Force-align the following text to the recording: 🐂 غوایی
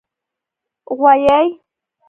🐂 0.85 0.89
غوایی 0.99 1.47